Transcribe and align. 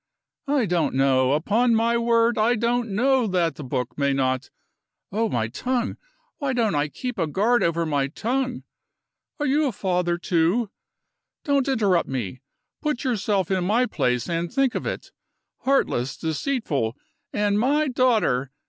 I 0.47 0.65
don't 0.65 0.95
know; 0.95 1.33
upon 1.33 1.75
my 1.75 1.95
word 1.95 2.35
I 2.35 2.55
don't 2.55 2.89
know 2.89 3.27
that 3.27 3.53
the 3.53 3.63
book 3.63 3.95
may 3.99 4.13
not 4.13 4.49
Oh, 5.11 5.29
my 5.29 5.47
tongue! 5.47 5.95
Why 6.39 6.53
don't 6.53 6.73
I 6.73 6.87
keep 6.87 7.19
a 7.19 7.27
guard 7.27 7.61
over 7.61 7.85
my 7.85 8.07
tongue? 8.07 8.63
Are 9.39 9.45
you 9.45 9.67
a 9.67 9.71
father, 9.71 10.17
too? 10.17 10.71
Don't 11.43 11.67
interrupt 11.67 12.09
me. 12.09 12.41
Put 12.81 13.03
yourself 13.03 13.51
in 13.51 13.63
my 13.63 13.85
place, 13.85 14.27
and 14.27 14.51
think 14.51 14.73
of 14.73 14.87
it. 14.87 15.11
Heartless, 15.65 16.17
deceitful, 16.17 16.97
and 17.31 17.59
my 17.59 17.87
daughter. 17.87 18.49